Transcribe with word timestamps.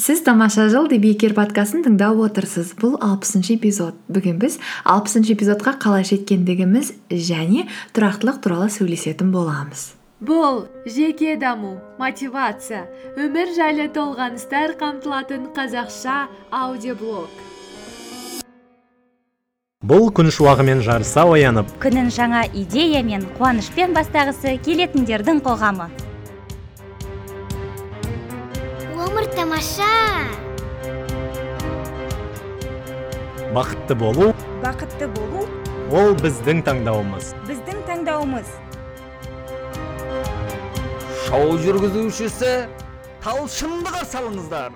сіз 0.00 0.22
тамаша 0.24 0.68
жыл 0.72 0.88
дебекер 0.88 1.34
подкастын 1.36 1.84
тыңдап 1.84 2.16
отырсыз. 2.24 2.72
Бұл 2.80 2.96
алпысыншы 3.04 3.58
эпизод. 3.58 3.98
Бүгін 4.08 4.38
біз 4.40 4.56
алпысыншы 4.88 5.34
эпизодқа 5.36 5.76
қалай 5.82 6.06
жеткендігіміз 6.08 6.94
және 7.12 7.66
тұрақтылық 7.92 8.40
туралы 8.40 8.70
сөйлесетін 8.72 9.28
боламыз. 9.34 9.92
Бұл 10.24 10.66
жеке 10.88 11.36
даму 11.40 11.76
мотивация 12.00 12.86
өмір 13.16 13.52
жайлы 13.56 13.88
толғаныстар 13.92 14.76
қамтылатын 14.80 15.50
қазақша 15.56 16.26
аудиоблог. 16.48 17.28
Бұл 19.80 20.10
күн 20.12 20.28
шуағымен 20.32 20.84
жарыса 20.84 21.24
оянып 21.28 21.72
күнін 21.80 22.12
жаңа 22.12 22.46
идея 22.52 23.00
мен 23.04 23.24
қуанышпен 23.36 23.96
бастағысы 23.96 24.58
келетіндердің 24.64 25.40
қоғамы. 25.44 25.88
Тамаша! 29.36 29.90
Бақытты 33.54 33.94
болу 33.98 34.32
бақытты 34.62 35.08
болу 35.16 35.46
ол 35.90 36.14
біздің 36.20 36.60
таңдауымыз. 36.66 37.32
біздің 37.48 37.80
таңдауымыз. 37.88 38.52
Шоу 41.26 41.56
жүргізушісі 41.64 42.52
талшынды 43.24 43.90
қарсы 43.90 44.20
алыңыздар. 44.20 44.70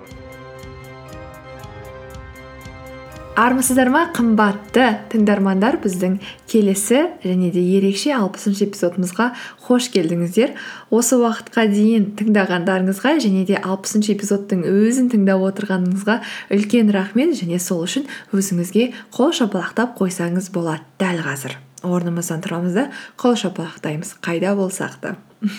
Армысыздар 3.35 3.89
ма 3.91 4.05
қымбатты 4.15 4.85
тыңдармандар 5.11 5.75
біздің 5.83 6.15
келесі 6.47 7.01
және 7.23 7.49
де 7.51 7.59
ерекше 7.75 8.13
алпысыншы 8.15 8.63
эпизодымызға 8.69 9.25
қош 9.65 9.89
келдіңіздер. 9.91 10.53
Осы 10.95 11.19
уақытқа 11.19 11.65
дейін 11.71 12.05
тыңдағандарыңызға 12.19 13.17
және 13.25 13.43
де 13.49 13.59
алпысыншы 13.59 14.13
эпизодтың 14.15 14.63
өзін 14.69 15.11
тыңдап 15.11 15.43
отырғаныңызға 15.49 16.15
үлкен 16.55 16.93
рахмет. 16.95 17.35
Және 17.35 17.59
сол 17.59 17.83
үшін 17.83 18.07
өзіңізге 18.31 18.87
қол 19.11 19.35
шапалақтап 19.35 19.97
қойсаңыз 19.99 20.47
болады 20.55 20.87
дәл 21.03 21.19
қазір. 21.27 21.57
Орнымыздан 21.83 22.39
тұрамыз 22.45 22.79
да 22.79 22.87
қол 23.19 23.35
шапалақтаймыз 23.35 24.15
қайда 24.23 24.55
болсақ 24.55 24.95
та. 25.03 25.15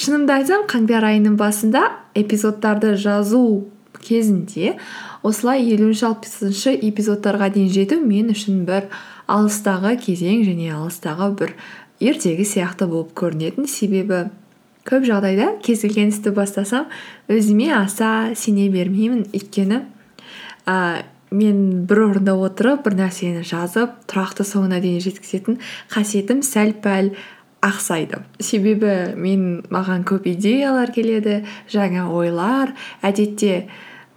Шынымды 0.00 0.38
айтсам 0.38 0.68
қаңтар 0.70 1.10
айының 1.10 1.34
басында 1.40 1.88
эпизодтарды 2.14 2.94
жазу 2.94 3.66
кезінде 4.02 4.76
осылай 5.26 5.64
елуінші 5.74 6.08
алпысыншы 6.10 6.74
эпизодтарға 6.88 7.50
дейін 7.54 7.70
жету 7.74 8.00
мен 8.02 8.32
үшін 8.34 8.64
бір 8.68 8.90
алыстағы 9.30 9.96
кезең 10.02 10.44
және 10.48 10.72
алыстағы 10.74 11.30
бір 11.38 11.54
ертегі 12.00 12.46
сияқты 12.48 12.88
болып 12.90 13.12
көрінетін 13.18 13.68
себебі 13.70 14.28
көп 14.88 15.04
жағдайда 15.06 15.54
кез 15.64 15.84
келген 15.84 16.10
істі 16.10 16.32
бастасам 16.34 16.88
өзіме 17.30 17.70
аса 17.76 18.32
сене 18.36 18.68
бермеймін. 18.72 19.26
Өйткені 19.36 19.82
ә, 20.66 21.04
мен 21.30 21.84
бір 21.86 22.06
орында 22.06 22.34
отырып 22.40 22.86
бір 22.86 22.96
нәрсені 23.02 23.44
жазып 23.46 24.00
тұрақты 24.10 24.46
соңына 24.48 24.80
дейін 24.82 25.04
жеткізетін 25.04 25.60
қасиетім 25.92 26.40
сәл 26.46 26.72
пәл 26.82 27.12
ақсайды. 27.60 28.22
Себебі 28.40 29.12
мен 29.20 29.62
маған 29.70 30.06
көп 30.08 30.26
идеялар 30.32 30.92
келеді 30.96 31.42
жаңа 31.70 32.08
ойлар 32.08 32.72
әдетте 33.04 33.66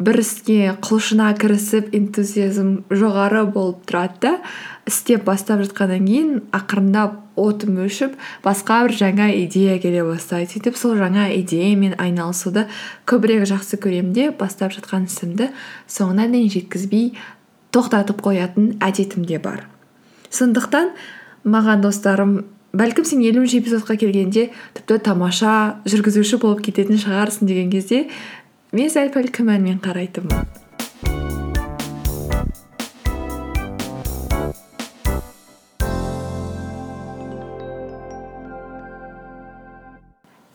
бір 0.03 0.19
іске 0.19 0.75
құлшына 0.83 1.31
кірісіп 1.39 1.93
энтузиазм 1.95 2.71
жоғары 2.91 3.43
болып 3.53 3.83
тұрады 3.87 4.19
да 4.23 4.31
істеп 4.89 5.23
бастап 5.27 5.61
жатқаннан 5.63 6.03
кейін 6.07 6.31
ақырындап 6.55 7.19
отым 7.39 7.79
өшіп 7.85 8.17
басқа 8.43 8.83
бір 8.87 8.95
жаңа 8.99 9.29
идея 9.43 9.77
келе 9.81 10.03
бастайды. 10.05 10.51
Сөйтіп 10.53 10.77
сол 10.77 10.97
жаңа 10.99 11.29
идеямен 11.39 11.95
айналысуды 11.97 12.67
көбірек 13.09 13.47
жақсы 13.49 13.79
көремін 13.81 14.13
де 14.13 14.29
бастап 14.31 14.75
жатқан 14.75 15.07
ісімді 15.07 15.49
соңына 15.87 16.27
дейін 16.31 16.51
жеткізбей 16.57 17.13
тоқтатып 17.73 18.21
қоятын 18.25 18.75
әдетім 18.83 19.25
де 19.29 19.39
бар. 19.39 19.65
Сондықтан 20.29 20.91
маған 21.45 21.81
достарым 21.85 22.43
бәлкім 22.73 23.05
сен 23.05 23.21
елуінші 23.21 23.59
эпизодқа 23.61 23.97
келгенде 24.01 24.47
тіпті 24.73 24.99
тамаша 25.05 25.79
жүргізуші 25.85 26.39
болып 26.41 26.63
кететін 26.65 26.97
шығарсың 27.01 27.49
деген 27.49 27.69
кезде 27.73 28.07
мен 28.73 28.89
сәл 28.89 29.11
күмәнмен 29.37 29.77
қарайтынмын? 29.85 30.62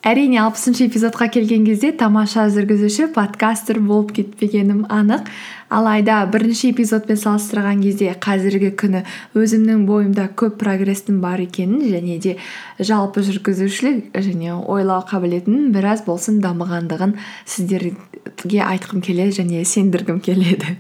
Әрине 0.08 0.38
алпысыншы 0.40 0.86
эпизодқа 0.86 1.26
келген 1.34 1.66
кезде 1.66 1.90
тамаша 1.92 2.46
жүргізуші 2.52 3.10
подкастер 3.12 3.80
болып 3.84 4.14
кетпегенім 4.16 4.86
анық. 4.88 5.26
Алайда 5.68 6.22
бірінші 6.32 6.70
эпизодпен 6.72 7.18
салыстырған 7.20 7.82
кезде 7.84 8.14
қазіргі 8.16 8.70
күні 8.80 9.02
өзімнің 9.36 9.84
бойымда 9.90 10.30
көп 10.40 10.56
прогресстің 10.62 11.20
бар 11.20 11.42
екенін 11.44 11.84
және 11.92 12.16
де 12.24 12.36
жалпы 12.80 13.20
жүргізушілік 13.26 14.16
және 14.16 14.56
ойлау 14.56 15.04
қабілетінің 15.10 15.72
біраз 15.76 16.06
болсын 16.08 16.40
дамығандығын 16.40 17.18
сіздерге 17.44 18.62
айтқым 18.64 19.04
келеді 19.04 19.42
және 19.42 19.64
сендіргім 19.68 20.22
келеді. 20.24 20.78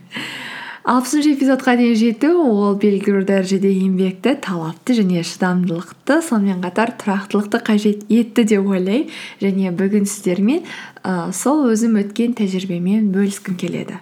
Алпысыншы 0.88 1.34
эпизодқа 1.34 1.74
дейін 1.76 1.96
жету 2.00 2.30
ол 2.40 2.76
белгілі 2.80 3.18
бір 3.18 3.26
дәрежеде 3.28 3.68
еңбекті 3.76 4.32
талапты 4.40 4.96
және 4.96 5.20
шыдамдылықты 5.20 6.16
сонымен 6.24 6.62
қатар 6.64 6.94
тұрақтылықты 7.02 7.60
қажет 7.66 8.06
етті 8.08 8.46
деп 8.54 8.72
ойлаймын. 8.72 9.12
Және 9.42 9.74
бүгін 9.76 10.08
сіздермен 10.08 10.64
ә, 11.04 11.28
сол 11.36 11.66
өзім 11.68 12.00
өткен 12.00 12.32
тәжірибемен 12.40 13.12
бөліскім 13.12 13.60
келеді. 13.60 14.00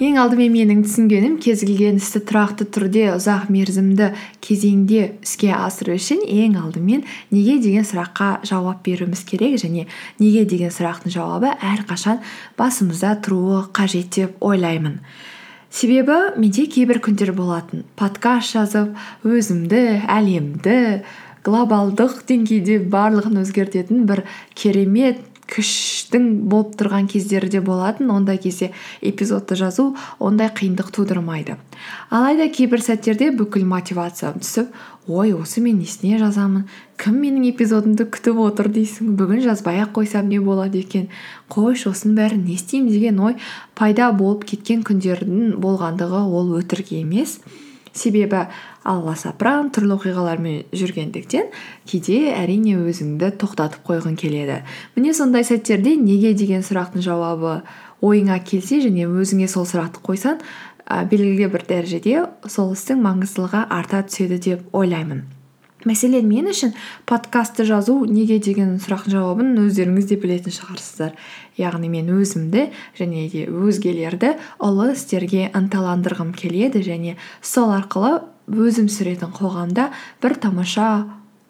Ең 0.00 0.16
алдымен 0.16 0.54
менің 0.54 0.78
түсінгенім 0.86 1.34
кез 1.44 1.60
келген 1.60 1.98
істі 2.00 2.22
тұрақты 2.24 2.64
түрде 2.72 3.02
ұзақ 3.18 3.50
мерзімді 3.52 4.06
кезеңде 4.40 5.02
іске 5.20 5.50
асыру 5.52 5.92
үшін 5.98 6.22
ең 6.24 6.56
алдымен 6.56 7.02
неге 7.28 7.58
деген 7.60 7.84
сұраққа 7.84 8.30
жауап 8.48 8.80
беруіміз 8.86 9.26
керек 9.28 9.58
және 9.60 9.84
неге 10.16 10.46
деген 10.48 10.72
сұрақтың 10.72 11.12
жауабы 11.12 11.52
әрқашан 11.74 12.24
басымызда 12.56 13.18
тұруы 13.26 13.66
қажет 13.76 14.08
деп 14.16 14.40
ойлаймын. 14.40 15.02
Себебі 15.68 16.16
менде 16.40 16.64
кейбір 16.64 17.02
күндер 17.04 17.34
болатын. 17.36 17.84
Подкаст 18.00 18.56
жазып 18.56 18.96
өзімді 19.28 20.00
әлемді 20.08 21.04
глобалдық 21.44 22.22
деңгейде 22.28 22.80
барлығын 22.88 23.42
өзгертетін 23.44 24.08
бір 24.08 24.24
керемет 24.56 25.20
күштің 25.50 26.26
болып 26.50 26.76
тұрған 26.78 27.08
кездері 27.10 27.50
де 27.50 27.60
болатын. 27.64 28.10
Ондай 28.14 28.38
кезде 28.38 28.70
эпизодты 29.02 29.56
жазу 29.58 29.94
ондай 30.18 30.50
қиындық 30.54 30.92
тудырмайды. 30.94 31.56
Алайда 32.10 32.48
кейбір 32.52 32.82
сәттерде 32.84 33.30
бүкіл 33.34 33.66
мотивациям 33.66 34.38
түсіп 34.42 34.70
ой 35.10 35.32
осы 35.34 35.60
мен 35.64 35.80
несіне 35.82 36.20
жазамын? 36.20 36.68
Кім 37.00 37.16
менің 37.24 37.48
эпизодымды 37.50 38.06
күтіп 38.14 38.38
отыр 38.44 38.70
дейсің? 38.70 39.16
Бүгін 39.18 39.42
жазбай 39.46 39.80
ақ 39.82 39.96
қойсам 39.98 40.28
не 40.30 40.38
болады 40.38 40.84
екен? 40.84 41.08
Қойшы 41.50 41.90
осының 41.90 42.18
бәрін 42.20 42.44
не 42.46 42.54
істеймін 42.54 42.92
деген 42.92 43.18
ой 43.24 43.40
пайда 43.74 44.12
болып 44.12 44.46
кеткен 44.46 44.84
күндердің 44.86 45.56
болғандығы 45.62 46.22
ол 46.28 46.54
өтірік 46.60 46.94
емес 47.00 47.40
себебі 47.96 48.44
алласапыран 48.86 49.70
түрлі 49.74 49.96
оқиғалармен 49.96 50.70
жүргендіктен 50.76 51.50
кейде 51.88 52.32
әрине 52.34 52.76
өзіңді 52.80 53.32
тоқтатып 53.40 53.84
қойғың 53.88 54.16
келеді. 54.20 54.60
Міне 54.96 55.14
сондай 55.16 55.44
сәттерде 55.44 55.96
неге 56.00 56.32
деген 56.34 56.64
сұрақтың 56.66 57.04
жауабы 57.04 57.60
ойыңа 58.00 58.38
келсе 58.44 58.80
және 58.84 59.08
өзіңе 59.08 59.50
сол 59.50 59.66
сұрақты 59.68 60.00
қойсаң 60.06 60.38
ә, 60.86 61.04
белгілі 61.10 61.50
бір 61.52 61.66
дәрежеде 61.68 62.24
сол 62.48 62.72
істің 62.76 63.04
маңыздылығы 63.04 63.66
арта 63.68 64.04
түседі 64.06 64.40
деп 64.48 64.74
ойлаймын. 64.74 65.39
Мәселен 65.88 66.26
мен 66.28 66.50
үшін 66.50 66.74
подкастты 67.08 67.64
жазу 67.68 67.94
неге 68.08 68.38
деген 68.42 68.76
сұрақтың 68.82 69.14
жауабын 69.14 69.54
өздеріңіз 69.64 70.10
де 70.10 70.18
білетін 70.20 70.54
шығарсыздар. 70.54 71.14
Яғни 71.60 71.88
мен 71.92 72.10
өзімді 72.12 72.66
және 72.98 73.28
де 73.32 73.46
өзгелерді 73.48 74.34
ұлы 74.60 74.92
істерге 74.94 75.48
ынталандырғым 75.56 76.34
келеді 76.36 76.84
және 76.84 77.16
сол 77.40 77.72
арқылы 77.76 78.20
өзім 78.50 78.90
сүретін 78.92 79.32
қоғамда 79.36 79.90
бір 80.22 80.36
тамаша 80.42 80.90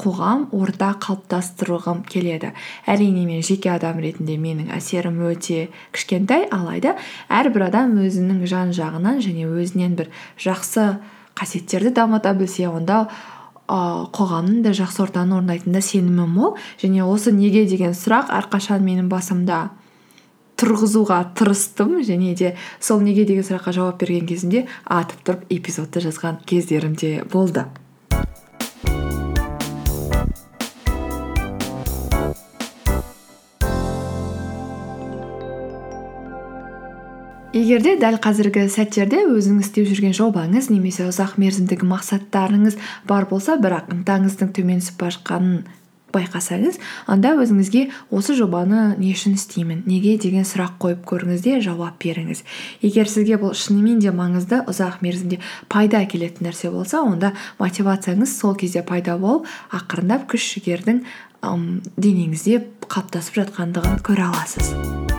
қоғам 0.01 0.47
орта 0.57 0.95
қалыптастырғым 1.01 2.05
келеді. 2.09 2.55
Әрине 2.89 3.27
мен 3.27 3.43
жеке 3.45 3.75
адам 3.75 4.01
ретінде 4.01 4.39
менің 4.41 4.71
әсерім 4.77 5.19
өте 5.29 5.69
кішкентай. 5.93 6.47
Алайда 6.49 6.95
әрбір 7.29 7.67
адам 7.69 7.99
өзінің 8.01 8.47
жан 8.49 8.73
жағынан 8.77 9.21
және 9.25 9.49
өзінен 9.51 9.99
бір 9.99 10.09
жақсы 10.41 10.87
қасиеттерді 11.37 11.93
дамыта 12.01 12.33
білсе 12.37 12.69
онда 12.71 13.07
ыыы 13.71 14.07
қоғамның 14.17 14.63
да 14.65 14.73
жақсы 14.77 15.03
ортаны 15.05 15.37
орындайтынына 15.39 15.83
сенімім 15.85 16.33
мол. 16.35 16.57
Және 16.83 17.05
осы 17.07 17.33
неге 17.35 17.65
деген 17.71 17.95
сұрақ 17.95 18.33
әрқашан 18.41 18.83
менің 18.87 19.11
басымда 19.13 19.61
тұрғызуға 20.61 21.21
тырыстым. 21.39 22.01
Және 22.07 22.35
де 22.37 22.55
сол 22.81 23.01
неге 23.05 23.25
деген 23.29 23.47
сұраққа 23.47 23.77
жауап 23.77 24.01
берген 24.03 24.27
кезімде 24.29 24.67
атып 24.85 25.23
тұрып 25.27 25.55
эпизодты 25.57 26.03
жазған 26.05 26.43
кездерім 26.47 26.97
де 26.99 27.21
болды. 27.33 27.67
Егер 37.53 37.83
де 37.83 37.97
дәл 37.99 38.19
қазіргі 38.23 38.69
сәттерде 38.71 39.25
өзіңіз 39.27 39.67
істеп 39.67 39.89
жүрген 39.91 40.15
жобаңыз 40.15 40.69
немесе 40.71 41.09
ұзақ 41.11 41.35
мерзімдегі 41.43 41.89
мақсаттарыңыз 41.91 42.77
бар 43.11 43.27
болса 43.31 43.57
бірақ 43.59 43.91
ынтаңыздың 43.91 44.53
төмен 44.55 44.79
түсіп 44.83 45.01
бара 45.01 45.17
жатқанын 45.17 45.57
байқасаңыз 46.15 46.79
онда 47.11 47.35
өзіңізге 47.43 47.83
осы 48.15 48.37
жобаны 48.39 48.95
не 49.03 49.11
үшін 49.15 49.35
істеймін 49.35 49.83
неге 49.87 50.17
деген 50.23 50.47
сұрақ 50.47 50.79
қойып 50.83 51.05
көріңіз 51.11 51.43
де 51.43 51.59
жауап 51.63 51.99
беріңіз. 52.03 52.43
Егер 52.87 53.11
сізге 53.11 53.39
бұл 53.43 53.55
шынымен 53.59 53.99
де 54.03 54.15
маңызды 54.15 54.63
ұзақ 54.71 55.03
мерзімде 55.03 55.39
пайда 55.71 56.05
әкелетін 56.07 56.51
нәрсе 56.51 56.71
болса 56.71 57.03
онда 57.03 57.33
мотивацияңыз 57.59 58.35
сол 58.41 58.59
кезде 58.59 58.83
пайда 58.87 59.19
болып 59.19 59.47
ақырындап 59.75 60.27
күш 60.31 60.53
жігердің 60.57 61.03
денеңізде 61.43 62.63
қалыптасып 62.91 63.43
жатқандығын 63.43 64.03
көре 64.07 64.27
аласыз. 64.31 65.10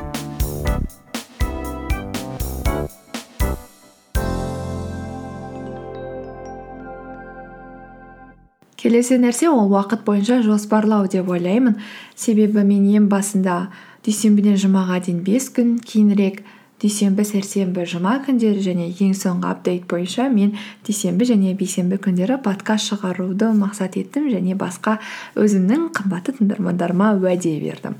Келесі 8.81 9.19
нәрсе 9.21 9.49
ол 9.49 9.69
уақыт 9.69 10.01
бойынша 10.07 10.41
жоспарлау 10.45 11.07
деп 11.07 11.29
ойлаймын. 11.29 11.77
Себебі 12.15 12.65
мен 12.65 12.87
ең 12.89 13.07
басында 13.11 13.67
дүйсенбіден 14.05 14.57
жұмаға 14.57 14.97
дейін 15.05 15.21
бес 15.27 15.51
күн 15.53 15.77
кейінірек 15.85 16.41
дүйсенбі 16.81 17.23
сәрсенбі 17.27 17.85
жұма 17.85 18.15
күндері 18.25 18.63
және 18.65 18.87
ең 19.05 19.13
соңғы 19.17 19.51
апдейт 19.53 19.85
бойынша 19.91 20.25
мен 20.33 20.55
дүйсенбі 20.87 21.27
және 21.29 21.53
бейсенбі 21.59 22.01
күндері 22.01 22.39
подкаст 22.41 22.89
шығаруды 22.89 23.51
мақсат 23.59 23.99
еттім 24.01 24.31
және 24.33 24.57
басқа 24.57 24.97
өзімнің 25.37 25.91
қымбатты 25.97 26.39
тыңдармандарыма 26.39 27.13
уәде 27.19 27.53
бердім. 27.61 27.99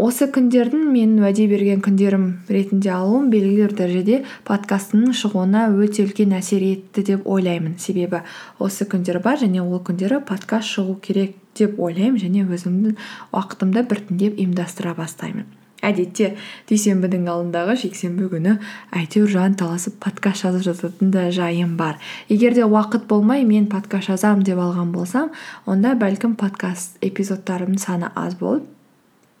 Осы 0.00 0.30
күндердің 0.32 0.86
менің 0.94 1.20
уәде 1.24 1.44
берген 1.50 1.82
күндерім 1.84 2.24
ретінде 2.48 2.92
алуым 2.94 3.28
белгілі 3.32 3.66
бір 3.66 3.74
дәрежеде 3.76 4.20
подкастымның 4.48 5.12
шығуына 5.18 5.66
өте 5.76 6.06
үлкен 6.06 6.32
әсер 6.38 6.64
етті 6.64 7.04
деп 7.10 7.28
ойлаймын. 7.28 7.76
Себебі 7.78 8.22
осы 8.58 8.86
күндер 8.88 9.20
бар 9.24 9.40
және 9.42 9.60
ол 9.60 9.82
күндері 9.84 10.22
подкаст 10.24 10.72
шығу 10.72 10.96
керек 11.04 11.36
деп 11.58 11.76
ойлаймын 11.80 12.16
және 12.22 12.46
өзімнің 12.48 12.96
уақытымды 13.34 13.84
біртіндеп 13.90 14.40
ұйымдастыра 14.40 14.96
бастаймын. 14.96 15.44
Әдетте 15.84 16.34
дүйсенбінің 16.68 17.28
алдындағы 17.32 17.76
жексенбі 17.84 18.28
күні 18.32 18.56
әйтеуір 18.96 19.30
жан 19.32 19.54
таласып 19.60 19.96
подкаст 20.00 20.44
жазып 20.44 20.66
жататын 20.68 21.12
да 21.12 21.30
жайым 21.32 21.76
бар. 21.76 21.96
Егер 22.28 22.56
де 22.56 22.64
уақыт 22.64 23.08
болмай 23.08 23.44
мен 23.48 23.68
подкаст 23.72 24.12
жазамын 24.12 24.44
деп 24.48 24.60
алған 24.60 24.92
болсам 24.92 25.32
онда 25.64 25.96
бәлкім 25.96 26.36
подкаст 26.40 27.00
эпизодтарымның 27.00 27.80
саны 27.80 28.12
аз 28.14 28.36
болып 28.36 28.68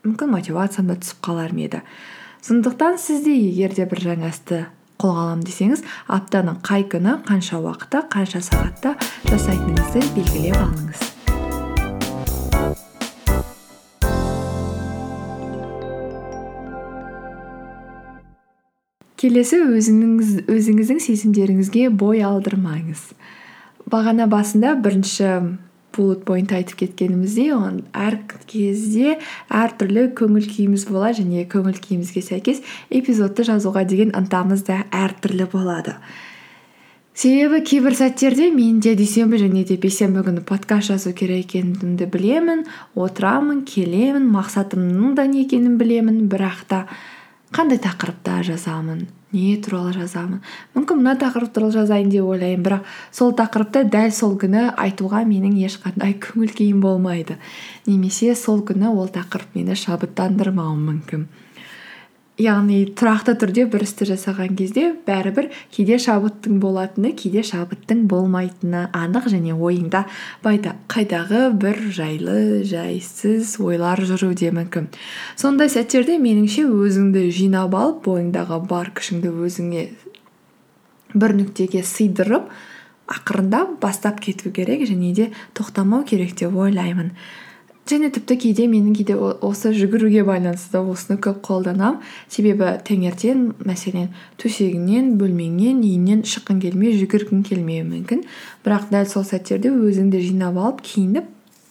мүмкін 0.00 0.30
мотивациям 0.32 0.88
да 0.88 0.96
түсіп 0.96 1.18
қалар 1.26 1.52
ма 1.52 1.66
еді. 1.66 1.80
Сондықтан 2.40 2.96
сіз 2.96 3.20
де 3.26 3.34
егер 3.36 3.74
де 3.76 3.84
бір 3.84 4.00
жаңа 4.00 4.30
істі 4.32 4.62
қолға 4.96 5.26
аламын 5.26 5.44
десеңіз 5.44 5.84
аптаның 6.08 6.60
қай 6.64 6.86
күні 6.88 7.18
қанша 7.28 7.60
уақытта 7.60 8.06
қанша 8.08 8.40
сағатта 8.40 8.94
жасайтыныңызды 9.28 10.00
белгілеп 10.16 10.56
алыңыз. 10.56 11.06
Келесі 19.20 19.60
өзіңіз, 19.68 20.36
өзіңіздің 20.48 21.00
сезімдеріңізге 21.04 21.90
бой 21.92 22.24
алдырмаңыз. 22.24 23.10
Бағана 23.84 24.24
басында 24.32 24.78
бірінші 24.80 25.60
буллет 26.00 26.24
пойнт 26.24 26.54
айтып 26.56 26.80
кеткеніміздей 26.82 27.52
оған 27.52 27.82
әр 27.92 28.16
кезде 28.48 29.18
әртүрлі 29.52 30.08
көңіл 30.18 30.48
күйіміз 30.48 30.88
болады 30.88 31.20
және 31.20 31.44
көңіл 31.52 31.76
күйімізге 31.84 32.24
сәйкес 32.24 32.64
эпизодты 32.88 33.44
жазуға 33.46 33.84
деген 33.88 34.16
ынтамыз 34.16 34.64
да 34.66 34.82
әртүрлі 34.90 35.50
болады. 35.52 35.98
Себебі 37.20 37.60
кейбір 37.66 37.92
сәттерде 37.98 38.46
мен 38.54 38.78
де 38.80 38.94
дүйсенбі 38.96 39.36
және 39.42 39.66
де 39.68 39.76
бейсенбі 39.82 40.22
күні 40.24 40.40
подкаст 40.48 40.88
жазу 40.88 41.12
керек 41.12 41.50
екенімді 41.50 42.06
білемін 42.08 42.62
отырамын 42.96 43.60
келемін 43.68 44.30
мақсатымның 44.32 45.18
да 45.18 45.26
не 45.28 45.44
екенін 45.44 45.76
білемін 45.76 46.30
бірақ 46.32 46.62
та 46.70 46.84
қандай 47.52 47.82
тақырыпта 47.82 48.40
жазамын? 48.46 49.19
Не 49.32 49.56
туралы 49.62 49.92
жазамын. 49.94 50.40
Мүмкін 50.74 51.02
мына 51.02 51.14
тақырып 51.20 51.52
туралы 51.54 51.74
жазайын 51.74 52.10
деп 52.12 52.26
ойлаймын 52.26 52.64
бірақ 52.66 52.88
сол 53.14 53.34
тақырыпты 53.38 53.84
дәл 53.90 54.10
сол 54.14 54.36
күні 54.40 54.68
айтуға 54.74 55.22
менің 55.28 55.54
ешқандай 55.66 56.16
көңіл 56.22 56.54
күйім 56.58 56.80
болмайды. 56.84 57.38
Немесе 57.86 58.34
сол 58.34 58.64
күні 58.66 58.90
ол 58.90 59.08
тақырып 59.14 59.54
мені 59.54 59.78
шабыттандырмауы 59.78 60.76
мүмкін. 60.78 61.28
Яғни 62.40 62.78
тұрақты 62.96 63.34
түрде 63.40 63.66
бір 63.70 63.84
істі 63.84 64.08
жасаған 64.08 64.56
кезде 64.58 64.90
бәрібір 65.06 65.50
кейде 65.74 65.98
шабыттың 66.00 66.60
болатыны 66.62 67.12
кейде 67.18 67.42
шабыттың 67.46 68.06
болмайтыны 68.10 68.86
анық 68.96 69.28
және 69.32 69.54
ойыңда 69.54 70.04
қайдағы 70.44 71.42
бір 71.60 71.80
жайлы 71.96 72.64
жайсыз 72.68 73.58
ойлар 73.60 74.00
жүруі 74.00 74.50
мүмкін. 74.56 74.88
Сондай 75.36 75.70
сәттерде 75.72 76.18
меніңше 76.22 76.64
өзіңді 76.68 77.28
жинап 77.34 77.76
алып 77.76 78.02
бойыңдағы 78.08 78.62
бар 78.70 78.92
күшіңді 78.96 79.34
өзіңе 79.46 79.84
бір 81.14 81.36
нүктеге 81.40 81.84
сыйдырып 81.86 82.50
ақырындап 83.10 83.78
бастап 83.82 84.20
кету 84.22 84.52
керек 84.54 84.86
және 84.88 85.12
де 85.14 85.30
тоқтамау 85.54 86.04
керек 86.06 86.36
деп 86.38 86.56
ойлаймын. 86.56 87.10
Және 87.90 88.10
тіпті 88.14 88.36
кейде 88.44 88.66
менің 88.70 88.94
кейде 88.94 89.16
осы 89.18 89.72
жүгіруге 89.74 90.22
байланысты 90.28 90.78
осыны 90.78 91.18
көп 91.22 91.40
қолданамын 91.46 91.98
себебі 92.30 92.70
таңертең 92.86 93.42
мәселен 93.66 94.08
төсегіңнен 94.40 95.16
бөлмеңнен 95.20 95.82
үйіңнен 95.82 96.22
шыққың 96.30 96.62
келмей 96.62 96.94
жүгіргің 97.00 97.42
келмеуі 97.50 97.88
мүмкін. 97.88 98.24
Бірақ 98.64 98.88
дәл 98.94 99.10
сол 99.10 99.26
сәттерде 99.26 99.72
өзіңді 99.74 100.22
жинап 100.28 100.58
алып 100.60 100.82
киініп 100.86 101.28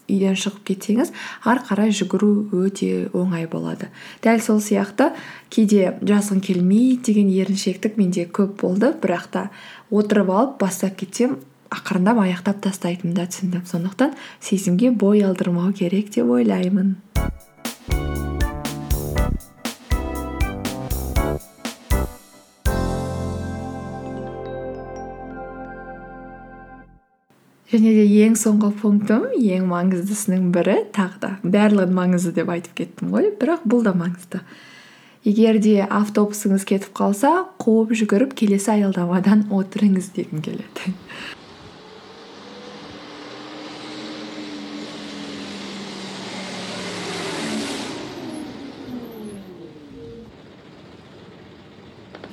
үйден 0.10 0.38
шығып 0.40 0.64
кетсеңіз 0.70 1.12
ары 1.48 1.64
қарай 1.68 1.94
жүгіру 1.96 2.32
өте 2.66 3.10
оңай 3.14 3.46
болады. 3.52 3.90
Дәл 4.24 4.42
сол 4.44 4.62
сияқты 4.64 5.12
кейде 5.54 5.94
жазғың 6.02 6.42
келмейді 6.48 7.12
деген 7.12 7.30
еріншектік 7.36 8.00
менде 8.02 8.26
көп 8.26 8.58
болды. 8.64 8.92
Бірақ 9.02 9.30
та 9.32 9.50
отырып 9.92 10.34
алып 10.34 10.60
бастап 10.64 10.98
кетсем 10.98 11.38
ақырындап 11.70 12.20
аяқтап 12.26 12.64
тастайтынымды 12.66 13.28
түсіндім. 13.30 13.64
Сондықтан 13.70 14.16
сезімге 14.42 14.92
бой 14.92 15.22
алдырмау 15.26 15.72
керек 15.74 16.10
деп 16.16 16.30
ойлаймын. 16.30 16.98
Және 27.70 27.92
де 27.94 28.04
ең 28.26 28.34
соңғы 28.34 28.72
пунктім 28.82 29.28
ең 29.38 29.68
маңыздысының 29.70 30.48
бірі 30.56 30.80
тағы 30.96 31.20
да. 31.22 31.30
Барлығы 31.44 31.94
маңызды 31.94 32.34
деп 32.40 32.50
айтып 32.50 32.80
кеттім 32.82 33.14
ғой 33.14 33.30
бірақ 33.38 33.68
бұл 33.70 33.86
да 33.86 33.94
маңызды. 33.94 34.42
Егер 35.28 35.60
де 35.62 35.84
автобусыңыз 35.86 36.66
кетіп 36.66 36.96
қалса 36.98 37.30
қуып 37.62 37.94
жүгіріп 38.00 38.34
келесі 38.42 38.74
аялдамадан 38.74 39.46
отырыңыз 39.54 40.10
дегім 40.16 40.42
келеді. 40.42 40.96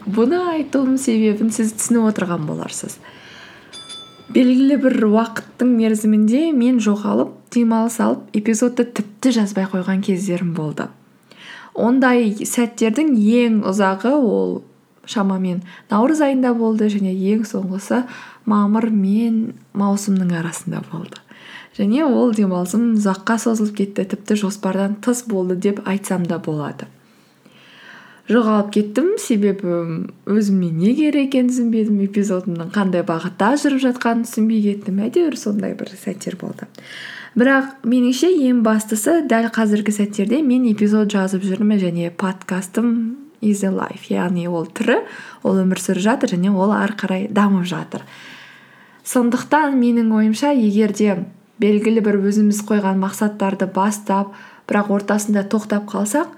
Бұны 0.07 0.39
айтуымның 0.53 0.99
себебін 1.03 1.51
сіз 1.55 1.75
түсініп 1.77 2.11
отырған 2.13 2.47
боларсыз. 2.47 2.99
Белгілі 4.35 4.79
бір 4.83 4.97
уақыттың 5.07 5.73
мерзімінде 5.79 6.51
мен 6.55 6.79
жоғалып 6.83 7.35
демалыс 7.55 7.99
алып 8.03 8.37
эпизодты 8.37 8.87
тіпті 8.99 9.33
жазбай 9.39 9.69
қойған 9.71 10.03
кездерім 10.07 10.55
болды. 10.57 10.89
Ондай 11.75 12.33
сәттердің 12.35 13.15
ең 13.17 13.61
ұзағы 13.71 14.15
ол 14.17 14.59
шамамен 15.07 15.63
наурыз 15.91 16.23
айында 16.27 16.55
болды 16.59 16.89
және 16.91 17.13
ең 17.33 17.45
соңғысы 17.47 18.03
мамыр 18.51 18.91
мен 18.91 19.55
маусымның 19.79 20.35
арасында 20.41 20.83
болды. 20.91 21.23
Және 21.77 22.07
ол 22.07 22.33
демалысым 22.35 22.95
ұзаққа 22.97 23.39
созылып 23.43 23.77
кетті 23.83 24.07
тіпті 24.15 24.39
жоспардан 24.43 24.97
тыс 25.05 25.23
болды 25.29 25.57
деп 25.57 25.83
айтсам 25.85 26.25
да 26.27 26.39
болады. 26.39 26.89
Жоғалып 28.31 28.71
кеттім. 28.77 29.13
Себебі 29.23 30.07
өзіме 30.27 30.71
не 30.71 30.95
керек 30.99 31.31
екенін 31.31 31.51
түсінбедім. 31.53 32.01
Эпизодымның 32.07 32.73
қандай 32.75 33.05
бағытта 33.07 33.53
жүріп 33.61 33.83
жатқанын 33.89 34.25
түсінбей 34.27 34.63
кеттім. 34.71 35.03
Әйтеуір 35.07 35.37
сондай 35.41 35.77
бір 35.79 35.93
сәттер 35.95 36.39
болды. 36.41 36.71
Бірақ 37.37 37.85
меніңше 37.85 38.31
ең 38.49 38.63
бастысы 38.65 39.21
дәл 39.29 39.51
қазіргі 39.53 39.93
сәттерде 39.93 40.41
мен 40.43 40.65
эпизод 40.71 41.11
жазып 41.13 41.45
жүрмін 41.45 41.83
және 41.83 42.11
подкастым 42.17 43.27
is 43.41 43.63
alive. 43.65 44.09
Яғни 44.09 44.47
ол 44.49 44.67
тірі 44.67 45.03
ол 45.45 45.61
өмір 45.61 45.81
сүріп 45.81 46.03
жатыр 46.07 46.33
және 46.35 46.53
ол 46.55 46.73
ары 46.73 46.97
қарай 46.97 47.29
дамып 47.29 47.67
жатыр. 47.69 48.03
Сондықтан 49.05 49.77
менің 49.79 50.11
ойымша 50.17 50.55
егер 50.57 50.93
де 50.97 51.19
белгілі 51.63 52.03
бір 52.05 52.19
өзіміз 52.27 52.63
қойған 52.69 52.99
мақсаттарды 53.05 53.69
бастап 53.69 54.35
бірақ 54.67 54.91
ортасында 54.97 55.45
тоқтап 55.45 55.87
қалсақ 55.93 56.33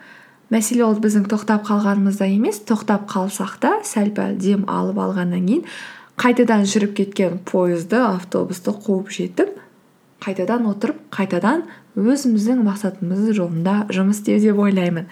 мәселе 0.55 0.85
ол 0.87 0.97
біздің 1.03 1.29
тоқтап 1.29 1.67
қалғанымызда 1.69 2.29
емес 2.33 2.63
тоқтап 2.69 3.09
қалсақ 3.11 3.59
та 3.61 3.73
сәл 3.85 4.13
пәл 4.17 4.37
дем 4.41 4.65
алып 4.71 5.01
алғаннан 5.05 5.45
кейін 5.47 5.65
қайтадан 6.19 6.65
жүріп 6.67 6.95
кеткен 6.99 7.39
пойызды 7.47 8.01
автобусты 8.01 8.73
қуып 8.73 9.13
жетіп 9.15 9.59
қайтадан 10.25 10.67
отырып 10.71 10.99
қайтадан 11.15 11.63
өзіміздің 11.99 12.65
мақсатымыз 12.67 13.29
жолында 13.37 13.85
жұмыс 13.95 14.19
істеу 14.23 14.41
деп 14.43 14.59
ойлаймын. 14.59 15.07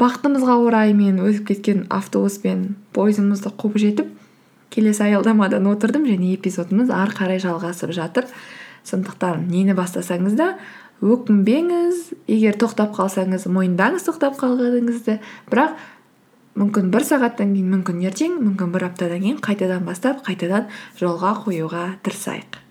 Бақытымызға 0.00 0.58
орай 0.60 0.92
мен 0.96 1.22
өтіп 1.24 1.46
кеткен 1.52 1.86
автобус 1.88 2.36
пен 2.42 2.74
пойызымызды 2.96 3.52
қуып 3.56 3.78
жетіп 3.80 4.10
келесі 4.74 5.06
аялдамадан 5.06 5.66
отырдым 5.70 6.04
және 6.08 6.34
эпизодымыз 6.36 6.92
ары 6.92 7.16
қарай 7.16 7.40
жалғасып 7.40 7.94
жатыр. 7.96 8.28
Сондықтан 8.84 9.48
нені 9.48 9.74
бастасаңыз 9.74 10.36
да 10.36 10.50
өкінбеңіз. 11.04 12.02
Егер 12.30 12.56
тоқтап 12.60 12.94
қалсаңыз 12.96 13.48
мойындаңыз 13.52 14.06
тоқтап 14.08 14.38
қалғаныңызды. 14.40 15.18
Бірақ 15.52 15.76
мүмкін 16.56 16.92
бір 16.94 17.04
сағаттан 17.04 17.52
кейін 17.56 17.72
мүмкін 17.74 18.04
ертең 18.08 18.38
мүмкін 18.40 18.72
бір 18.76 18.88
аптадан 18.90 19.24
кейін 19.24 19.42
қайтадан 19.44 19.84
бастап 19.88 20.22
қайтадан 20.26 20.70
жолға 21.00 21.34
қоюға 21.44 21.88
тырысайық. 22.06 22.65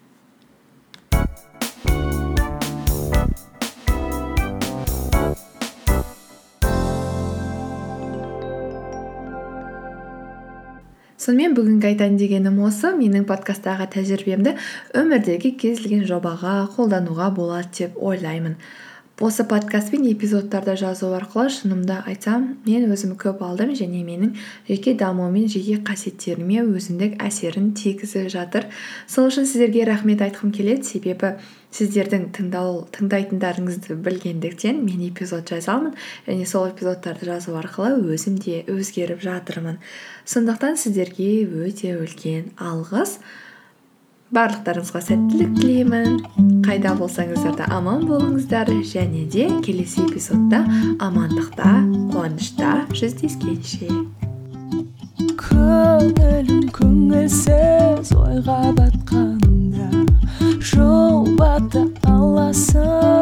Сонымен 11.25 11.55
бүгінгі 11.57 11.87
айтайын 11.89 12.17
дегенім 12.21 12.59
осы. 12.67 12.91
Менің 12.93 13.23
подкасттағы 13.25 13.87
тәжірибемді 13.95 14.51
өмірдегі 14.99 15.55
кез 15.57 15.79
келген 15.81 16.03
жобаға 16.05 16.67
қолдануға 16.75 17.31
болады 17.33 17.71
деп 17.79 17.95
ойлаймын. 17.97 18.59
Осы 19.25 19.45
подкаст 19.47 19.89
пен 19.93 20.05
эпизодтарды 20.11 20.75
жазу 20.77 21.09
арқылы 21.17 21.47
шынымды 21.55 21.97
айтсам 22.05 22.49
мен 22.67 22.85
өзім 22.91 23.15
көп 23.17 23.41
алдым 23.47 23.71
және 23.73 24.03
менің 24.05 24.35
жеке 24.67 24.93
дамуым 24.99 25.47
жеке 25.49 25.79
қасиеттеріме 25.87 26.61
өзіндік 26.67 27.17
әсерін 27.23 27.71
тигізіп 27.79 28.27
жатыр. 28.29 28.67
Сол 29.07 29.31
үшін 29.31 29.47
сіздерге 29.47 29.87
рахмет 29.87 30.21
айтқым 30.21 30.51
келеді. 30.53 30.83
Себебі 30.83 31.37
сіздердің 31.75 32.29
тыңдайтындарыңызды 32.35 33.97
білгендіктен 33.99 34.79
мен 34.85 35.01
эпизод 35.09 35.49
жазамын 35.51 35.95
және 36.27 36.45
сол 36.47 36.69
эпизодтарды 36.69 37.27
жазу 37.27 37.55
арқылы 37.59 37.97
өзім 38.15 38.37
де 38.39 38.61
өзгеріп 38.71 39.23
жатырмын. 39.25 39.81
Сондықтан 40.23 40.79
сіздерге 40.79 41.43
өте 41.65 41.97
үлкен 41.99 42.53
алғыс. 42.55 43.19
Барлықтарыңызға 44.35 45.01
сәттілік 45.05 45.51
тілеймін. 45.59 46.15
Қайда 46.65 46.95
болсаңыздар 46.97 47.59
да 47.59 47.67
аман 47.75 48.07
болыңыздар 48.09 48.71
және 48.87 49.27
де 49.31 49.45
келесі 49.65 50.07
эпизодта 50.07 50.63
амандықта 51.03 51.75
қуанышта 52.15 52.73
жүздескенше. 52.95 53.91
Көңілім 55.45 56.67
көңілсіз 56.75 58.11
ойға 58.17 58.59
батқанда 58.79 59.34
sun. 62.55 63.14